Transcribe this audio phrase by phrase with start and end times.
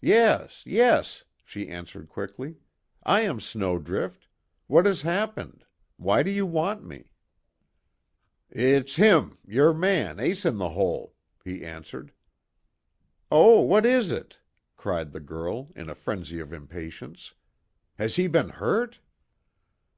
[0.00, 2.56] "Yes, yes!" she answered quickly,
[3.02, 4.26] "I am Snowdrift.
[4.68, 5.66] What has happened?
[5.98, 7.10] Why do you want me?"
[8.48, 11.14] "It's him yer man Ace In The Hole,"
[11.44, 12.14] he answered.
[13.30, 14.40] "Oh, what is it?"
[14.78, 17.34] cried the girl, in a frenzy of impatience,
[17.98, 18.98] "has he been hurt?"